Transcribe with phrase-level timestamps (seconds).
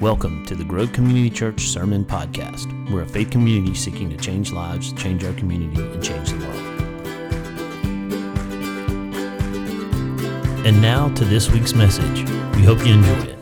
[0.00, 2.88] Welcome to the Grove Community Church Sermon Podcast.
[2.88, 6.56] We're a faith community seeking to change lives, change our community, and change the world.
[10.64, 12.20] And now to this week's message.
[12.54, 13.38] We hope you enjoy it.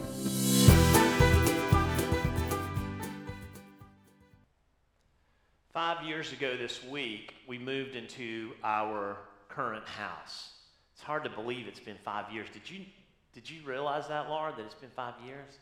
[5.75, 9.19] Five years ago this week, we moved into our
[9.51, 10.53] current house.
[10.95, 12.49] It's hard to believe it's been five years.
[12.51, 12.87] Did you,
[13.35, 15.59] did you realize that, Laura, that it's been five years?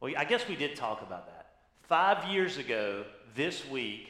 [0.00, 1.46] Well, I guess we did talk about that.
[1.82, 4.08] Five years ago, this week,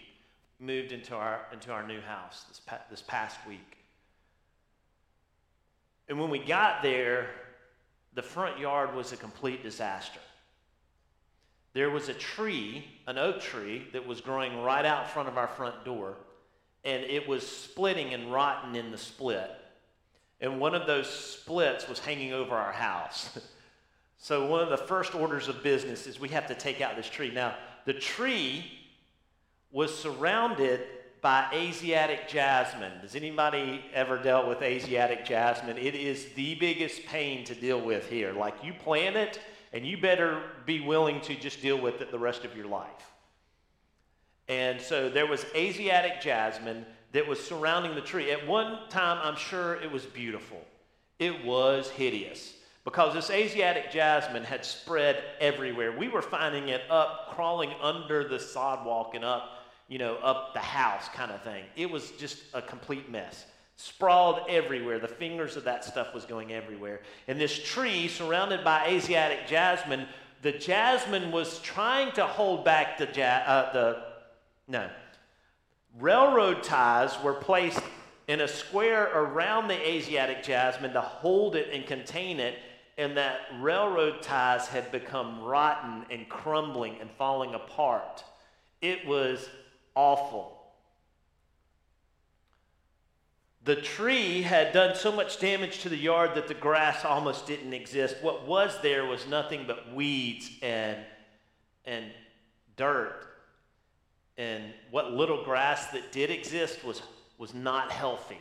[0.59, 3.77] moved into our, into our new house this, pa- this past week.
[6.09, 7.28] And when we got there,
[8.14, 10.20] the front yard was a complete disaster.
[11.75, 15.48] There was a tree, an oak tree, that was growing right out front of our
[15.48, 16.16] front door,
[16.84, 19.50] and it was splitting and rotten in the split.
[20.41, 23.39] And one of those splits was hanging over our house.
[24.19, 27.09] so, one of the first orders of business is we have to take out this
[27.09, 27.30] tree.
[27.33, 28.65] Now, the tree
[29.70, 30.81] was surrounded
[31.20, 32.92] by Asiatic jasmine.
[33.03, 35.77] Does anybody ever dealt with Asiatic jasmine?
[35.77, 38.33] It is the biggest pain to deal with here.
[38.33, 39.39] Like, you plant it,
[39.72, 43.12] and you better be willing to just deal with it the rest of your life.
[44.48, 48.31] And so there was Asiatic jasmine that was surrounding the tree.
[48.31, 50.64] At one time, I'm sure it was beautiful.
[51.19, 52.55] It was hideous
[52.87, 55.91] because this Asiatic jasmine had spread everywhere.
[55.91, 60.61] We were finding it up, crawling under the sidewalk and up, you know, up the
[60.61, 61.65] house kind of thing.
[61.75, 63.45] It was just a complete mess.
[63.75, 65.01] Sprawled everywhere.
[65.01, 67.01] The fingers of that stuff was going everywhere.
[67.27, 70.06] And this tree, surrounded by Asiatic jasmine,
[70.43, 74.03] the jasmine was trying to hold back the, ja- uh, the
[74.69, 74.89] no,
[75.98, 77.83] Railroad ties were placed
[78.28, 82.55] in a square around the Asiatic jasmine to hold it and contain it,
[82.98, 88.25] and that railroad ties had become rotten and crumbling and falling apart.
[88.80, 89.48] It was
[89.94, 90.53] awful.
[93.65, 97.72] The tree had done so much damage to the yard that the grass almost didn't
[97.72, 98.16] exist.
[98.22, 100.98] What was there was nothing but weeds and,
[101.84, 102.06] and
[102.76, 103.26] dirt
[104.38, 107.03] and what little grass that did exist was,
[107.38, 108.38] was not healthy.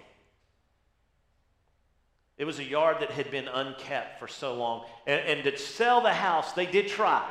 [2.37, 4.85] It was a yard that had been unkept for so long.
[5.07, 7.25] And, and to sell the house, they did try.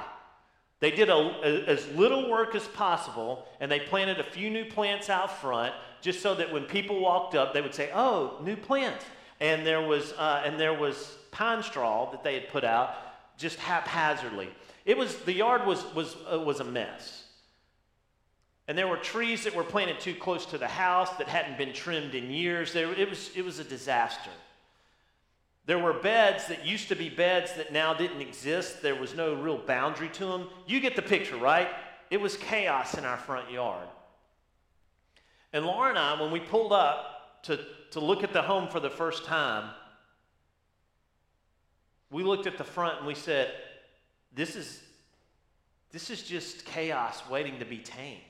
[0.81, 4.65] They did a, a, as little work as possible, and they planted a few new
[4.65, 8.57] plants out front, just so that when people walked up, they would say, "Oh, new
[8.57, 9.05] plants."
[9.41, 12.95] And there was uh, and there was pine straw that they had put out
[13.39, 14.49] just haphazardly.
[14.85, 17.25] It was the yard was was uh, was a mess.
[18.67, 21.75] And there were trees that were planted too close to the house that hadn't been
[21.75, 22.73] trimmed in years.
[22.73, 24.31] There, it, was, it was a disaster.
[25.67, 28.83] There were beds that used to be beds that now didn't exist.
[28.83, 30.49] There was no real boundary to them.
[30.67, 31.69] You get the picture, right?
[32.11, 33.89] It was chaos in our front yard.
[35.53, 37.59] And Laura and I, when we pulled up to,
[37.93, 39.71] to look at the home for the first time,
[42.11, 43.51] we looked at the front and we said,
[44.35, 44.83] This is,
[45.93, 48.21] this is just chaos waiting to be tamed.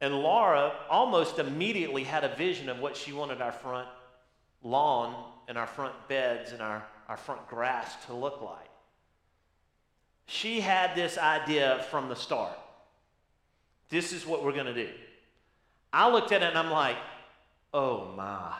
[0.00, 3.88] And Laura almost immediately had a vision of what she wanted our front
[4.64, 5.14] lawn
[5.46, 8.68] and our front beds and our, our front grass to look like.
[10.26, 12.58] She had this idea from the start.
[13.90, 14.90] This is what we're going to do.
[15.92, 16.96] I looked at it and I'm like,
[17.72, 18.56] oh my.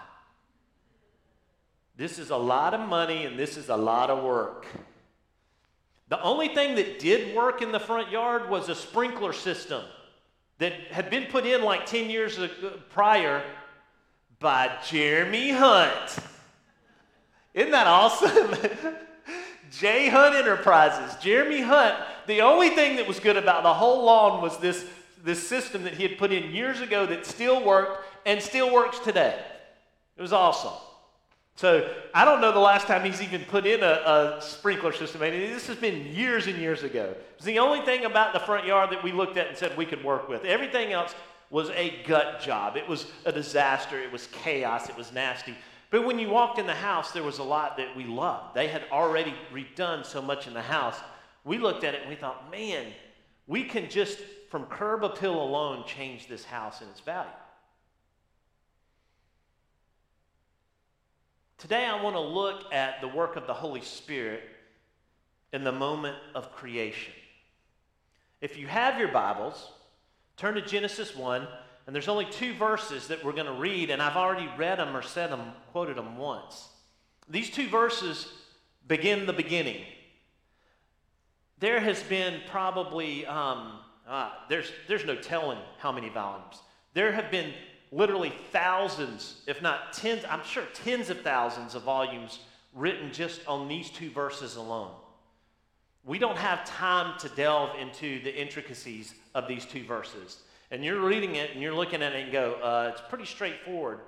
[1.96, 4.66] This is a lot of money and this is a lot of work.
[6.08, 9.82] The only thing that did work in the front yard was a sprinkler system
[10.58, 12.48] that had been put in like 10 years uh,
[12.90, 13.42] prior
[14.44, 16.18] by Jeremy Hunt.
[17.54, 18.54] Isn't that awesome?
[19.70, 21.16] J Hunt Enterprises.
[21.16, 21.94] Jeremy Hunt,
[22.26, 24.84] the only thing that was good about the whole lawn was this,
[25.24, 28.98] this system that he had put in years ago that still worked and still works
[28.98, 29.42] today.
[30.18, 30.74] It was awesome.
[31.56, 35.22] So I don't know the last time he's even put in a, a sprinkler system.
[35.22, 37.14] I mean, this has been years and years ago.
[37.36, 39.86] It's the only thing about the front yard that we looked at and said we
[39.86, 40.44] could work with.
[40.44, 41.14] Everything else
[41.54, 42.76] was a gut job.
[42.76, 44.02] It was a disaster.
[44.02, 44.88] It was chaos.
[44.88, 45.54] It was nasty.
[45.88, 48.56] But when you walked in the house, there was a lot that we loved.
[48.56, 50.96] They had already redone so much in the house.
[51.44, 52.86] We looked at it and we thought, man,
[53.46, 54.18] we can just,
[54.50, 57.30] from curb appeal alone, change this house and its value.
[61.58, 64.42] Today, I want to look at the work of the Holy Spirit
[65.52, 67.12] in the moment of creation.
[68.40, 69.70] If you have your Bibles,
[70.36, 71.46] turn to Genesis 1,
[71.86, 74.96] and there's only two verses that we're going to read, and I've already read them
[74.96, 76.68] or said them, quoted them once.
[77.28, 78.32] These two verses
[78.86, 79.82] begin the beginning.
[81.58, 86.60] there has been probably, um, uh, there's, there's no telling how many volumes.
[86.92, 87.52] There have been
[87.90, 92.40] literally thousands, if not tens, I'm sure tens of thousands of volumes
[92.74, 94.90] written just on these two verses alone.
[96.06, 100.42] We don't have time to delve into the intricacies of these two verses.
[100.70, 104.00] And you're reading it and you're looking at it and go, uh, it's pretty straightforward,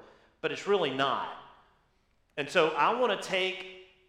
[0.43, 1.28] but it's really not.
[2.37, 3.64] And so I want to take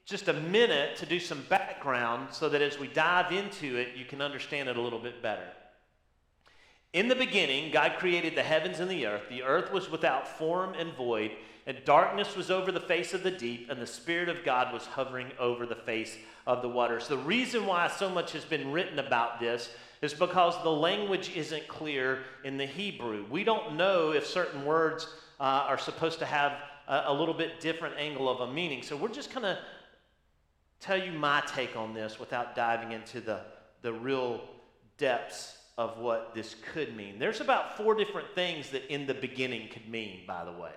[0.06, 4.06] just a minute to do some background so that as we dive into it, you
[4.06, 5.48] can understand it a little bit better.
[6.94, 9.30] In the beginning, God created the heavens and the earth.
[9.30, 11.32] The earth was without form and void,
[11.66, 14.86] and darkness was over the face of the deep, and the Spirit of God was
[14.86, 17.08] hovering over the face of the waters.
[17.08, 19.70] The reason why so much has been written about this
[20.02, 23.26] is because the language isn't clear in the Hebrew.
[23.30, 26.54] We don't know if certain words uh, are supposed to have
[26.88, 28.82] a, a little bit different angle of a meaning.
[28.82, 29.60] So we're just going to
[30.80, 33.42] tell you my take on this without diving into the,
[33.82, 34.42] the real
[34.98, 37.20] depths of what this could mean.
[37.20, 40.72] There's about four different things that in the beginning could mean, by the way.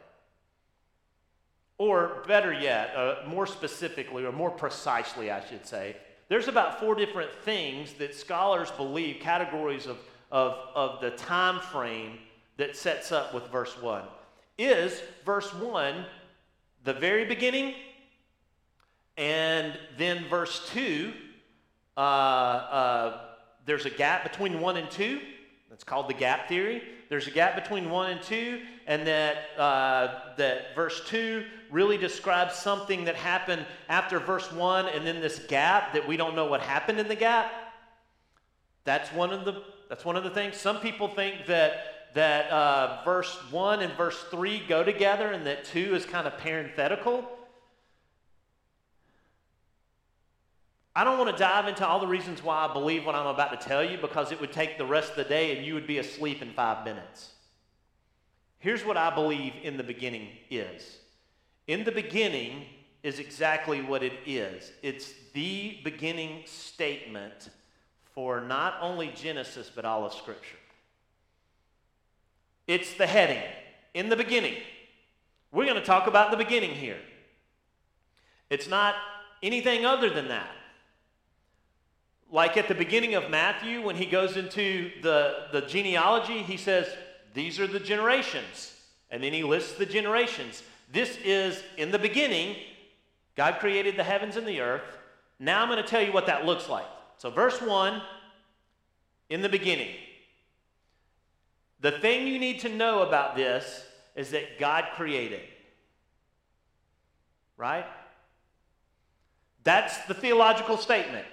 [1.78, 5.96] Or better yet, uh, more specifically, or more precisely, I should say,
[6.28, 9.98] there's about four different things that scholars believe, categories of,
[10.30, 12.18] of, of the time frame
[12.58, 14.04] that sets up with verse 1.
[14.58, 16.04] Is verse 1
[16.84, 17.74] the very beginning?
[19.16, 21.12] And then verse 2,
[21.96, 23.29] uh, uh,
[23.66, 25.20] there's a gap between 1 and 2.
[25.68, 26.82] That's called the gap theory.
[27.08, 32.54] There's a gap between 1 and 2, and that, uh, that verse 2 really describes
[32.54, 36.60] something that happened after verse 1 and then this gap that we don't know what
[36.60, 37.52] happened in the gap.
[38.84, 40.56] That's one of the, that's one of the things.
[40.56, 45.64] Some people think that, that uh, verse 1 and verse 3 go together and that
[45.64, 47.28] 2 is kind of parenthetical.
[50.94, 53.58] I don't want to dive into all the reasons why I believe what I'm about
[53.58, 55.86] to tell you because it would take the rest of the day and you would
[55.86, 57.30] be asleep in five minutes.
[58.58, 60.98] Here's what I believe in the beginning is
[61.66, 62.64] in the beginning
[63.02, 67.50] is exactly what it is it's the beginning statement
[68.14, 70.56] for not only Genesis, but all of Scripture.
[72.66, 73.42] It's the heading
[73.94, 74.56] in the beginning.
[75.52, 76.98] We're going to talk about the beginning here.
[78.50, 78.94] It's not
[79.42, 80.50] anything other than that.
[82.30, 86.86] Like at the beginning of Matthew, when he goes into the, the genealogy, he says,
[87.34, 88.74] These are the generations.
[89.10, 90.62] And then he lists the generations.
[90.92, 92.56] This is in the beginning,
[93.36, 94.98] God created the heavens and the earth.
[95.38, 96.86] Now I'm going to tell you what that looks like.
[97.16, 98.00] So, verse 1
[99.28, 99.94] in the beginning.
[101.80, 103.84] The thing you need to know about this
[104.14, 105.40] is that God created.
[107.56, 107.86] Right?
[109.64, 111.26] That's the theological statement.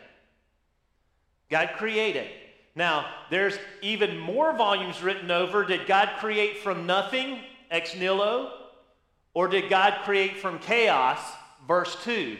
[1.49, 2.27] God created.
[2.75, 5.65] Now, there's even more volumes written over.
[5.65, 7.39] Did God create from nothing,
[7.71, 8.51] ex nihilo?
[9.33, 11.19] Or did God create from chaos?
[11.67, 12.37] Verse 2.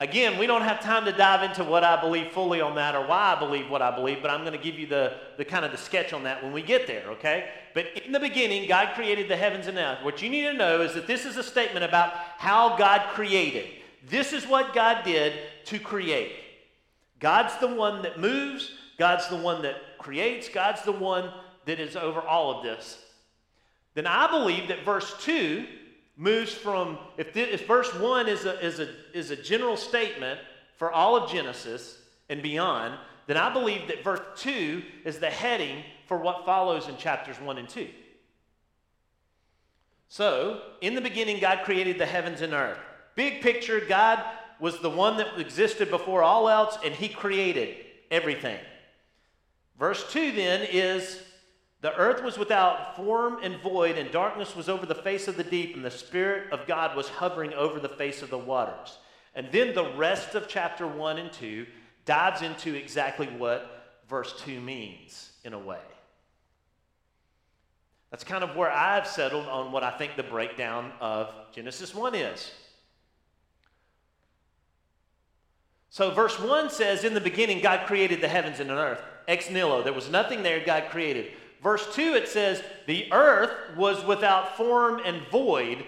[0.00, 3.06] Again, we don't have time to dive into what I believe fully on that or
[3.06, 5.64] why I believe what I believe, but I'm going to give you the, the kind
[5.64, 7.48] of the sketch on that when we get there, okay?
[7.74, 10.00] But in the beginning, God created the heavens and earth.
[10.02, 13.66] What you need to know is that this is a statement about how God created.
[14.06, 15.32] This is what God did
[15.66, 16.32] to create.
[17.24, 21.32] God's the one that moves, God's the one that creates, God's the one
[21.64, 22.98] that is over all of this
[23.94, 25.66] then I believe that verse 2
[26.16, 30.40] moves from, if, if verse 1 is a, is, a, is a general statement
[30.76, 32.94] for all of Genesis and beyond,
[33.26, 37.58] then I believe that verse 2 is the heading for what follows in chapters 1
[37.58, 37.88] and 2.
[40.08, 42.78] So, in the beginning, God created the heavens and earth.
[43.16, 44.22] Big picture, God
[44.60, 47.76] was the one that existed before all else, and He created
[48.10, 48.58] everything.
[49.78, 51.20] Verse 2 then is
[51.80, 55.44] the earth was without form and void, and darkness was over the face of the
[55.44, 58.98] deep, and the Spirit of God was hovering over the face of the waters.
[59.34, 61.66] And then the rest of chapter 1 and 2
[62.06, 65.80] dives into exactly what verse 2 means, in a way.
[68.10, 72.14] That's kind of where I've settled on what I think the breakdown of Genesis 1
[72.14, 72.52] is.
[75.94, 79.00] So, verse 1 says, In the beginning, God created the heavens and the earth.
[79.28, 79.84] Ex nihilo.
[79.84, 81.30] There was nothing there, God created.
[81.62, 85.84] Verse 2, it says, The earth was without form and void.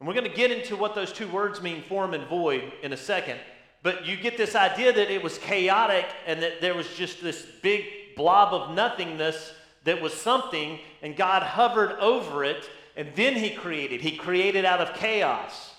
[0.00, 2.94] And we're going to get into what those two words mean, form and void, in
[2.94, 3.38] a second.
[3.82, 7.44] But you get this idea that it was chaotic and that there was just this
[7.60, 7.84] big
[8.16, 9.52] blob of nothingness
[9.84, 14.00] that was something, and God hovered over it, and then He created.
[14.00, 15.73] He created out of chaos.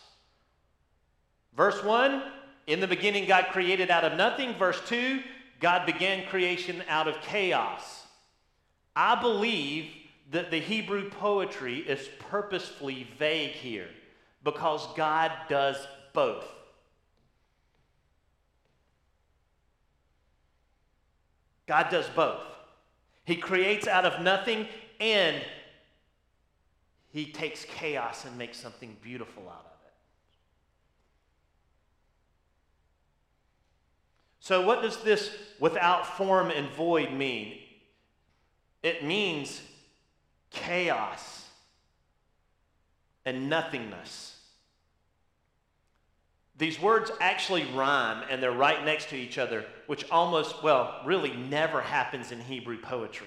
[1.56, 2.24] Verse 1
[2.68, 4.54] In the beginning, God created out of nothing.
[4.56, 5.22] Verse 2,
[5.60, 8.04] God began creation out of chaos.
[8.96, 9.90] I believe
[10.32, 13.90] that the Hebrew poetry is purposefully vague here
[14.44, 15.78] because God does
[16.14, 16.46] both.
[21.68, 22.44] God does both.
[23.26, 24.68] He creates out of nothing
[25.00, 25.42] and
[27.12, 29.75] he takes chaos and makes something beautiful out of it.
[34.46, 37.58] So, what does this without form and void mean?
[38.84, 39.60] It means
[40.52, 41.46] chaos
[43.26, 44.38] and nothingness.
[46.60, 51.36] These words actually rhyme and they're right next to each other, which almost, well, really
[51.36, 53.26] never happens in Hebrew poetry.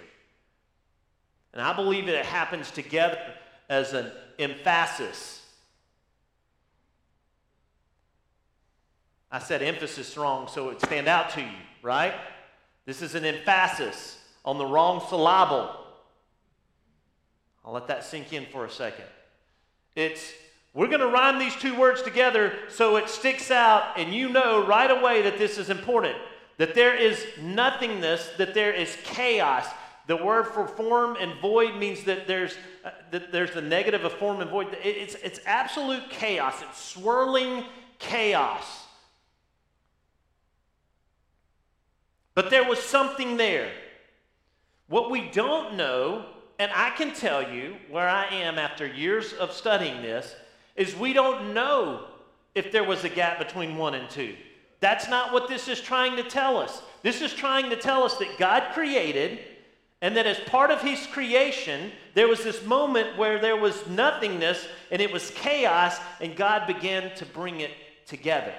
[1.52, 3.18] And I believe that it happens together
[3.68, 5.44] as an emphasis.
[9.30, 11.48] I said emphasis wrong so it stand out to you,
[11.82, 12.14] right?
[12.86, 15.70] This is an emphasis on the wrong syllable.
[17.64, 19.04] I'll let that sink in for a second.
[19.94, 20.32] It's
[20.72, 24.66] we're going to rhyme these two words together so it sticks out and you know
[24.66, 26.16] right away that this is important.
[26.56, 29.66] That there is nothingness, that there is chaos.
[30.06, 34.12] The word for form and void means that there's uh, that there's the negative of
[34.14, 34.76] form and void.
[34.82, 36.62] It's it's absolute chaos.
[36.62, 37.64] It's swirling
[37.98, 38.86] chaos.
[42.38, 43.68] But there was something there.
[44.86, 46.24] What we don't know,
[46.60, 50.36] and I can tell you where I am after years of studying this,
[50.76, 52.04] is we don't know
[52.54, 54.36] if there was a gap between one and two.
[54.78, 56.80] That's not what this is trying to tell us.
[57.02, 59.40] This is trying to tell us that God created,
[60.00, 64.68] and that as part of His creation, there was this moment where there was nothingness
[64.92, 67.72] and it was chaos, and God began to bring it
[68.06, 68.54] together.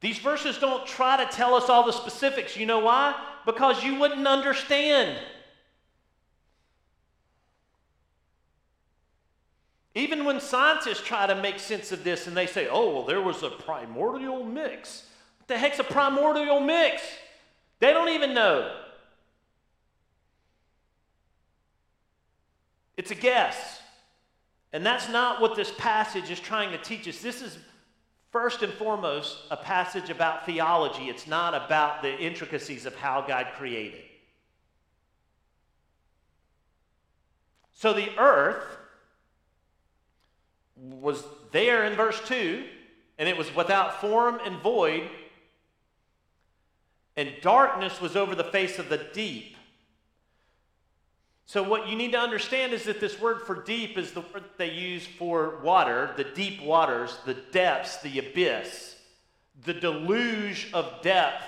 [0.00, 2.56] These verses don't try to tell us all the specifics.
[2.56, 3.14] You know why?
[3.44, 5.18] Because you wouldn't understand.
[9.94, 13.20] Even when scientists try to make sense of this and they say, oh, well, there
[13.20, 15.04] was a primordial mix.
[15.38, 17.02] What the heck's a primordial mix?
[17.80, 18.76] They don't even know.
[22.96, 23.80] It's a guess.
[24.72, 27.20] And that's not what this passage is trying to teach us.
[27.20, 27.58] This is
[28.30, 31.08] first and foremost a passage about theology.
[31.08, 34.02] It's not about the intricacies of how God created.
[37.72, 38.64] So the earth
[40.76, 42.64] was there in verse 2,
[43.18, 45.08] and it was without form and void,
[47.16, 49.56] and darkness was over the face of the deep.
[51.50, 54.44] So, what you need to understand is that this word for deep is the word
[54.56, 58.94] they use for water, the deep waters, the depths, the abyss,
[59.64, 61.42] the deluge of depth.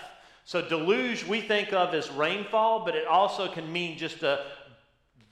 [0.44, 4.44] So, deluge we think of as rainfall, but it also can mean just a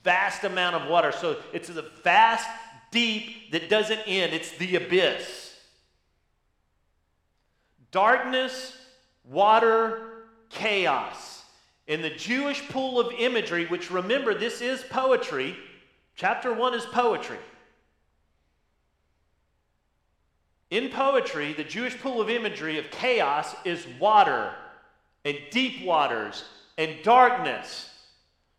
[0.05, 1.11] vast amount of water.
[1.11, 2.47] So, it's the vast
[2.91, 5.53] deep that doesn't end, it's the abyss.
[7.91, 8.77] Darkness,
[9.25, 11.30] water, chaos.
[11.87, 15.55] In the Jewish pool of imagery, which remember, this is poetry,
[16.15, 17.39] chapter 1 is poetry.
[20.69, 24.53] In poetry, the Jewish pool of imagery of chaos is water
[25.25, 26.45] and deep waters
[26.77, 27.89] and darkness.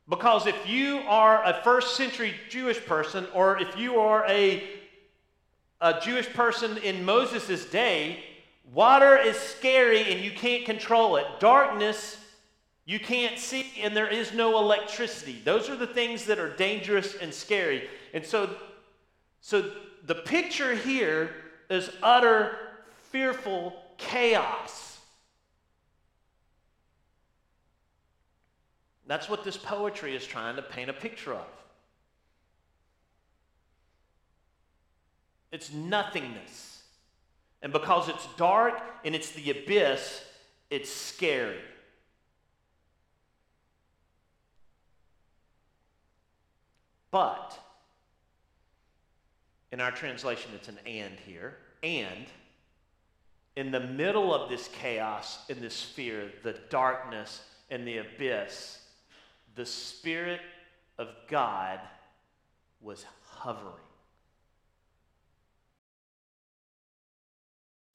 [0.08, 4.62] Because if you are a first century Jewish person, or if you are a,
[5.80, 8.22] a Jewish person in Moses' day,
[8.74, 11.24] water is scary and you can't control it.
[11.40, 12.18] Darkness,
[12.84, 15.40] you can't see, and there is no electricity.
[15.44, 17.88] Those are the things that are dangerous and scary.
[18.12, 18.50] And so,
[19.40, 19.70] so
[20.04, 21.30] the picture here
[21.70, 22.56] is utter,
[23.10, 24.98] fearful chaos.
[29.06, 31.46] That's what this poetry is trying to paint a picture of.
[35.52, 36.82] It's nothingness.
[37.62, 40.24] And because it's dark and it's the abyss,
[40.70, 41.60] it's scary.
[47.12, 47.56] But,
[49.70, 51.58] in our translation, it's an and here.
[51.82, 52.26] And,
[53.54, 58.80] in the middle of this chaos, in this fear, the darkness, and the abyss,
[59.54, 60.40] the Spirit
[60.98, 61.78] of God
[62.80, 63.74] was hovering.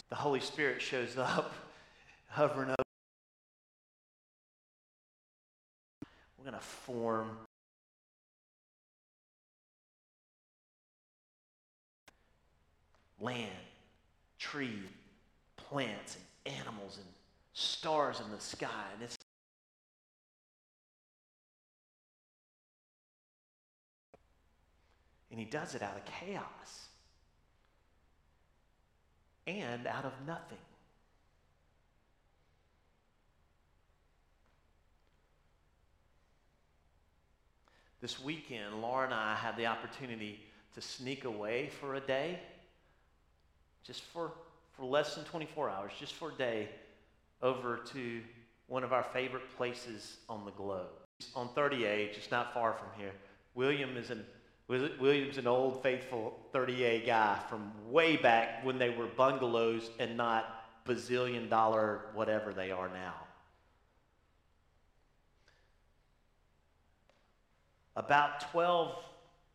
[0.10, 1.54] The Holy Spirit shows up,
[2.28, 2.76] hovering over.
[6.38, 7.38] We're going to form
[13.20, 13.52] land,
[14.40, 14.72] trees,
[15.56, 17.08] plants, and animals, and
[17.54, 18.86] stars in the sky.
[18.94, 19.18] And it's
[25.38, 26.88] And he does it out of chaos
[29.46, 30.58] and out of nothing.
[38.02, 40.40] This weekend, Laura and I had the opportunity
[40.74, 42.40] to sneak away for a day,
[43.88, 44.34] just for,
[44.74, 46.68] for less than 24 hours, just for a day,
[47.42, 48.22] over to
[48.68, 50.88] one of our favorite places on the globe.
[51.34, 53.14] On 30A, just not far from here.
[53.56, 54.26] William is an,
[54.68, 60.66] William's an old, faithful 30A guy from way back when they were bungalows and not
[60.86, 63.16] bazillion dollar whatever they are now.
[67.96, 68.96] About 12,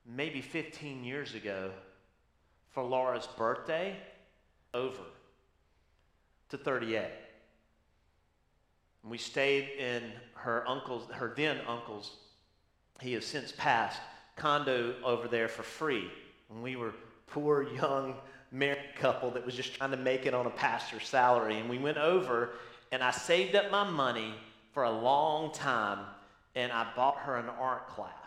[0.04, 1.70] maybe 15 years ago,
[2.70, 3.96] for Laura's birthday,
[4.74, 5.02] over
[6.50, 7.06] to 30A.
[9.02, 10.02] And we stayed in
[10.34, 12.16] her uncle's, her then uncle's,
[13.00, 14.00] he has since passed,
[14.36, 16.10] condo over there for free.
[16.50, 16.94] And we were
[17.26, 18.14] poor, young,
[18.50, 21.58] married couple that was just trying to make it on a pastor's salary.
[21.58, 22.50] And we went over,
[22.92, 24.34] and I saved up my money
[24.72, 26.00] for a long time,
[26.54, 28.21] and I bought her an art class.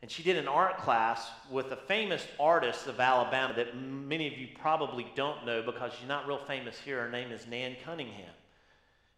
[0.00, 4.38] And she did an art class with a famous artist of Alabama that many of
[4.38, 7.02] you probably don't know because she's not real famous here.
[7.02, 8.32] Her name is Nan Cunningham.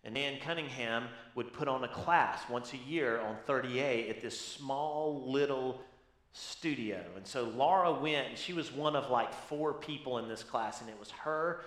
[0.04, 4.40] And Nan Cunningham would put on a class once a year on 30A at this
[4.40, 5.82] small little
[6.32, 7.04] studio.
[7.14, 10.80] And so Laura went, and she was one of like four people in this class,
[10.80, 11.60] and it was her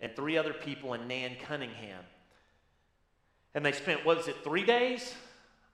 [0.00, 2.04] and three other people and Nan Cunningham.
[3.54, 5.14] And they spent, what was it, three days?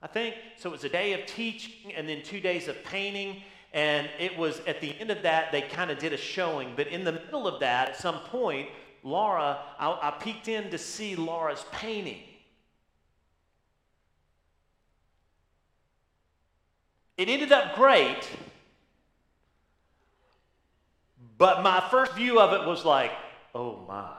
[0.01, 0.35] I think.
[0.57, 3.41] So it was a day of teaching and then two days of painting.
[3.73, 6.73] And it was at the end of that, they kind of did a showing.
[6.75, 8.69] But in the middle of that, at some point,
[9.03, 12.21] Laura, I, I peeked in to see Laura's painting.
[17.17, 18.27] It ended up great,
[21.37, 23.11] but my first view of it was like,
[23.53, 24.11] oh my.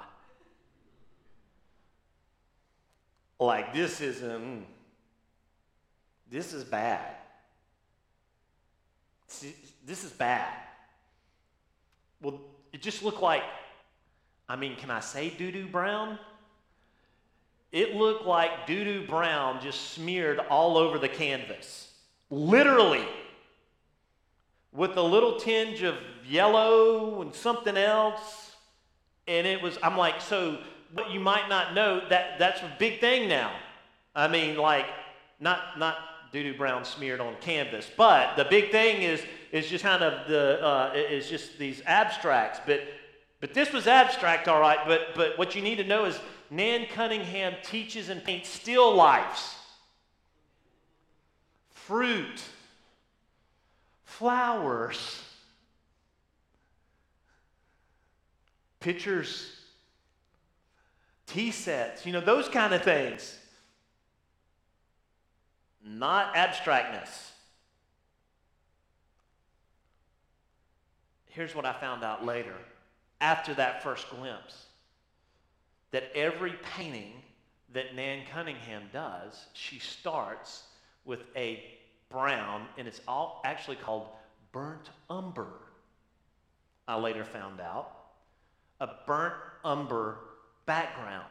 [3.38, 4.30] Like, this isn't.
[4.30, 4.62] Mm.
[6.30, 7.14] This is bad.
[9.84, 10.52] This is bad.
[12.20, 12.40] Well,
[12.72, 13.42] it just looked like,
[14.48, 16.18] I mean, can I say doo doo brown?
[17.72, 21.92] It looked like doo doo brown just smeared all over the canvas.
[22.30, 23.04] Literally.
[24.72, 28.54] With a little tinge of yellow and something else.
[29.28, 30.58] And it was, I'm like, so
[30.92, 33.52] what you might not know, that, that's a big thing now.
[34.14, 34.86] I mean, like,
[35.40, 35.96] not, not
[36.36, 37.90] doo-doo brown smeared on canvas.
[37.96, 39.22] But the big thing is,
[39.52, 42.60] is just kind of the, uh, is just these abstracts.
[42.66, 42.82] But,
[43.40, 44.78] but this was abstract, all right.
[44.86, 46.20] But, but what you need to know is
[46.50, 49.56] Nan Cunningham teaches and paints still lifes,
[51.70, 52.42] fruit,
[54.04, 55.22] flowers,
[58.80, 59.52] pictures,
[61.26, 63.38] tea sets, you know, those kind of things
[65.86, 67.32] not abstractness.
[71.26, 72.54] Here's what I found out later
[73.20, 74.66] after that first glimpse
[75.92, 77.12] that every painting
[77.72, 80.64] that Nan Cunningham does, she starts
[81.04, 81.62] with a
[82.10, 84.08] brown, and it's all actually called
[84.52, 85.52] burnt umber.
[86.88, 87.92] I later found out.
[88.80, 90.18] A burnt umber
[90.66, 91.26] background.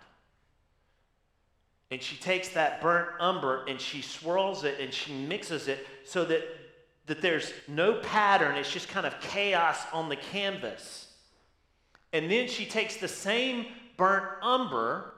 [1.95, 6.25] And she takes that burnt umber and she swirls it and she mixes it so
[6.25, 6.41] that,
[7.05, 8.57] that there's no pattern.
[8.57, 11.07] It's just kind of chaos on the canvas.
[12.11, 15.13] And then she takes the same burnt umber,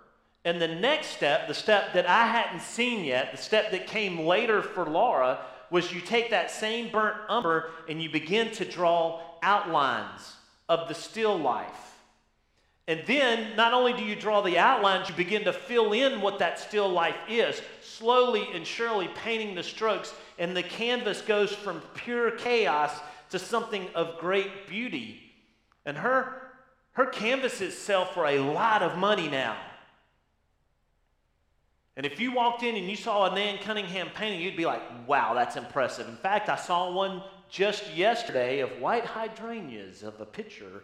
[0.45, 4.19] and the next step, the step that I hadn't seen yet, the step that came
[4.19, 5.39] later for Laura,
[5.71, 10.35] was you take that same burnt umber and you begin to draw outlines
[10.69, 11.96] of the still life.
[12.87, 16.39] And then, not only do you draw the outlines, you begin to fill in what
[16.39, 21.81] that still life is, slowly and surely painting the strokes, and the canvas goes from
[21.95, 22.93] pure chaos
[23.31, 25.21] to something of great beauty.
[25.85, 26.41] And her,
[26.93, 29.57] her canvases sell for a lot of money now.
[31.97, 34.83] And if you walked in and you saw a Nan Cunningham painting, you'd be like,
[35.07, 36.07] wow, that's impressive.
[36.07, 40.83] In fact, I saw one just yesterday of white hydrangeas of a picture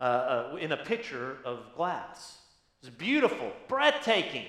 [0.00, 2.38] uh, uh, in a pitcher of glass.
[2.80, 4.44] It's beautiful, breathtaking.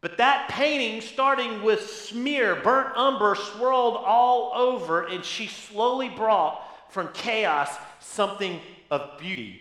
[0.00, 6.62] But that painting, starting with smear, burnt umber swirled all over, and she slowly brought
[6.90, 8.60] from chaos something
[8.90, 9.60] of beauty.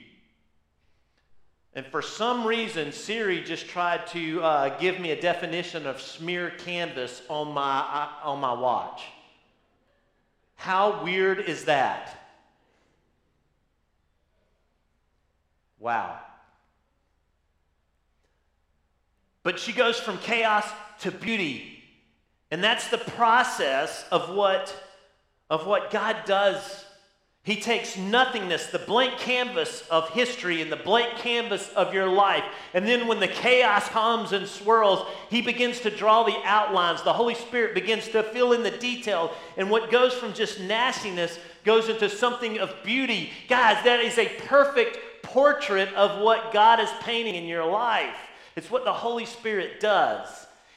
[1.74, 6.52] And for some reason, Siri just tried to uh, give me a definition of smear
[6.52, 9.04] canvas on my, uh, on my watch.
[10.56, 12.29] How weird is that?
[15.80, 16.20] Wow.
[19.44, 20.70] But she goes from chaos
[21.02, 21.84] to beauty.
[22.52, 24.76] And that's the process of what,
[25.50, 26.86] of what God does
[27.50, 32.44] he takes nothingness, the blank canvas of history and the blank canvas of your life.
[32.76, 37.02] And then when the chaos hums and swirls, he begins to draw the outlines.
[37.02, 39.34] The Holy Spirit begins to fill in the detail.
[39.58, 43.32] And what goes from just nastiness goes into something of beauty.
[43.48, 48.16] Guys, that is a perfect portrait of what God is painting in your life.
[48.56, 50.28] It's what the Holy Spirit does.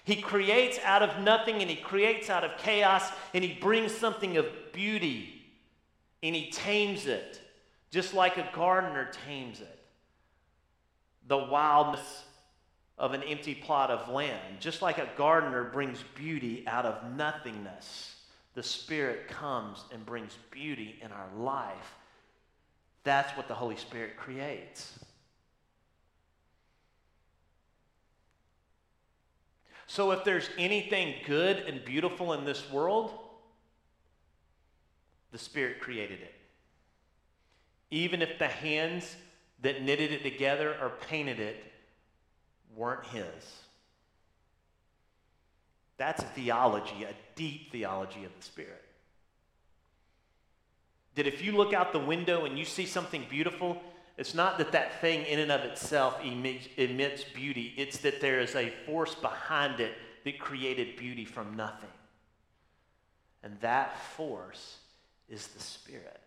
[0.05, 4.37] He creates out of nothing and he creates out of chaos and he brings something
[4.37, 5.43] of beauty
[6.23, 7.41] and he tames it,
[7.91, 9.79] just like a gardener tames it.
[11.29, 12.25] The wildness
[12.99, 18.17] of an empty plot of land, just like a gardener brings beauty out of nothingness,
[18.55, 21.95] the Spirit comes and brings beauty in our life.
[23.05, 24.99] That's what the Holy Spirit creates.
[29.87, 33.13] So, if there's anything good and beautiful in this world,
[35.33, 36.35] the Spirit created it.
[37.91, 39.17] Even if the hands
[39.61, 41.63] that knitted it together or painted it
[42.75, 43.25] weren't His.
[45.99, 48.83] That's a theology, a deep theology of the Spirit.
[51.15, 53.83] That if you look out the window and you see something beautiful,
[54.17, 58.41] it's not that that thing in and of itself emits, emits beauty, it's that there
[58.41, 59.93] is a force behind it
[60.25, 61.89] that created beauty from nothing.
[63.43, 64.79] And that force
[65.29, 66.21] is the Spirit.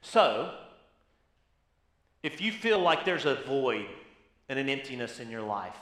[0.00, 0.54] So,
[2.22, 3.86] if you feel like there's a void
[4.48, 5.76] and an emptiness in your life,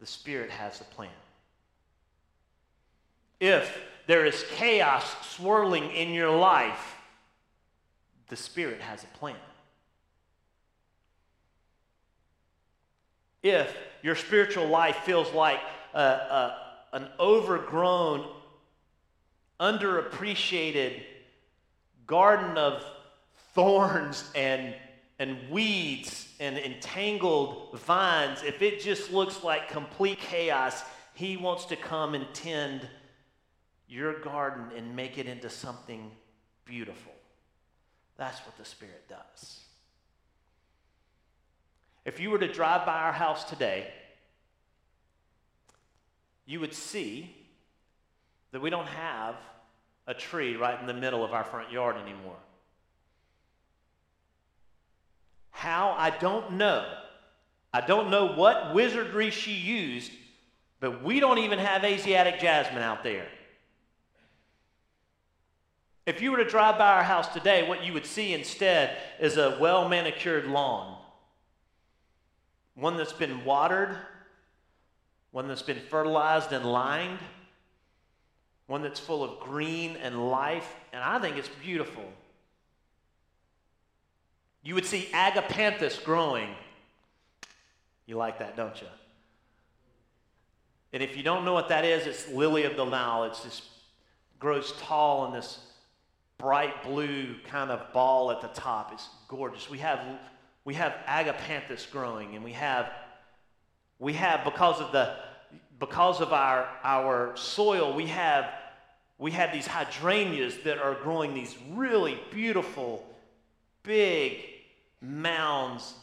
[0.00, 1.10] the Spirit has a plan.
[3.40, 6.96] If there is chaos swirling in your life,
[8.28, 9.36] the Spirit has a plan.
[13.42, 15.60] If your spiritual life feels like
[15.94, 16.58] a, a,
[16.92, 18.26] an overgrown,
[19.60, 21.02] underappreciated
[22.06, 22.84] garden of
[23.54, 24.74] thorns and,
[25.18, 30.82] and weeds and entangled vines, if it just looks like complete chaos,
[31.14, 32.88] He wants to come and tend
[33.88, 36.10] your garden and make it into something
[36.64, 37.12] beautiful.
[38.16, 39.60] That's what the Spirit does.
[42.04, 43.88] If you were to drive by our house today,
[46.46, 47.34] you would see
[48.52, 49.36] that we don't have
[50.06, 52.36] a tree right in the middle of our front yard anymore.
[55.50, 55.94] How?
[55.98, 56.86] I don't know.
[57.72, 60.12] I don't know what wizardry she used,
[60.80, 63.26] but we don't even have Asiatic jasmine out there.
[66.06, 69.36] If you were to drive by our house today, what you would see instead is
[69.36, 70.96] a well manicured lawn.
[72.74, 73.98] One that's been watered
[75.36, 77.18] one that's been fertilized and lined,
[78.68, 82.10] one that's full of green and life, and I think it's beautiful.
[84.62, 86.48] You would see agapanthus growing.
[88.06, 88.86] You like that, don't you?
[90.94, 93.24] And if you don't know what that is, it's lily of the Nile.
[93.24, 93.62] It's just
[94.38, 95.58] grows tall in this
[96.38, 98.92] bright blue kind of ball at the top.
[98.92, 99.70] It's gorgeous.
[99.70, 100.00] We have
[100.64, 102.90] we have agapanthus growing, and we have
[103.98, 105.16] we have because of the
[105.78, 108.50] because of our, our soil, we have,
[109.18, 113.06] we have these hydrangeas that are growing these really beautiful,
[113.82, 114.42] big
[115.00, 115.94] mounds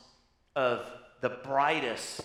[0.55, 0.89] of
[1.21, 2.21] the brightest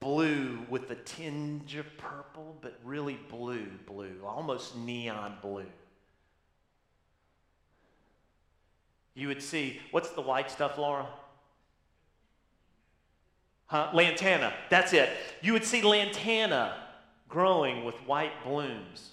[0.00, 5.66] blue with a tinge of purple, but really blue, blue, almost neon blue.
[9.14, 11.06] You would see, what's the white stuff, Laura?
[13.66, 13.90] Huh?
[13.92, 15.10] Lantana, that's it.
[15.40, 16.76] You would see lantana
[17.28, 19.10] growing with white blooms.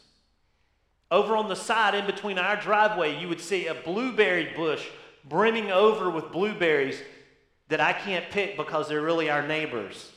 [1.12, 4.86] Over on the side, in between our driveway, you would see a blueberry bush
[5.28, 7.02] brimming over with blueberries
[7.70, 10.12] that I can't pick because they're really our neighbors.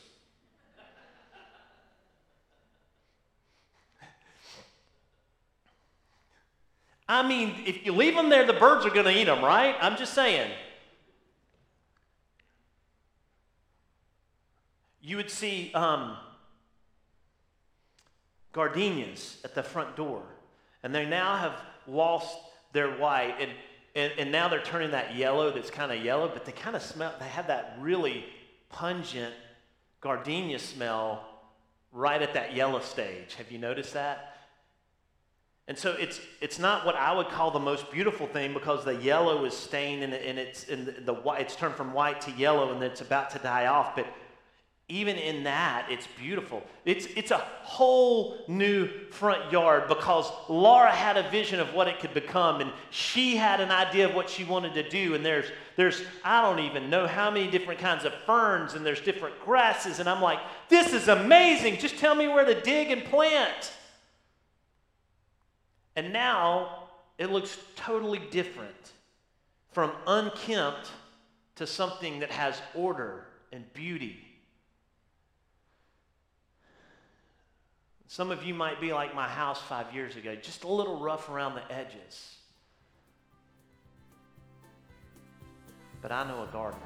[7.07, 9.75] I mean, if you leave them there, the birds are going to eat them, right?
[9.81, 10.49] I'm just saying.
[15.03, 16.15] you would see um,
[18.53, 20.23] gardenias at the front door.
[20.81, 22.37] And they now have lost
[22.71, 23.51] their white and,
[23.95, 26.81] and, and now they're turning that yellow that's kind of yellow, but they kind of
[26.81, 28.25] smell, they have that really
[28.69, 29.33] pungent
[30.01, 31.27] gardenia smell
[31.91, 33.35] right at that yellow stage.
[33.35, 34.32] Have you noticed that?
[35.67, 38.95] And so it's, it's not what I would call the most beautiful thing because the
[38.95, 42.73] yellow is stained and, and it's, and the, the, it's turned from white to yellow
[42.73, 43.95] and it's about to die off.
[43.95, 44.07] But
[44.89, 46.61] even in that, it's beautiful.
[46.83, 52.01] It's, it's a whole new front yard because Laura had a vision of what it
[52.01, 55.15] could become, and she had an idea of what she wanted to do.
[55.15, 55.45] And there's,
[55.77, 59.99] there's I don't even know how many different kinds of ferns, and there's different grasses.
[59.99, 61.77] And I'm like, this is amazing.
[61.77, 63.71] Just tell me where to dig and plant.
[65.95, 68.93] And now it looks totally different
[69.71, 70.89] from unkempt
[71.55, 74.33] to something that has order and beauty
[78.13, 81.29] Some of you might be like my house five years ago, just a little rough
[81.29, 82.35] around the edges.
[85.99, 86.83] But I know a gardener.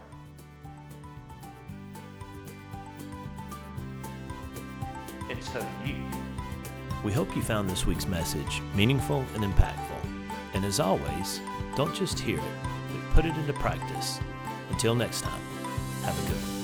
[5.29, 6.26] And so do you.
[7.03, 10.01] We hope you found this week's message meaningful and impactful.
[10.53, 11.39] And as always,
[11.75, 12.43] don't just hear it,
[12.91, 14.19] but put it into practice.
[14.71, 15.41] Until next time,
[16.03, 16.56] have a good one.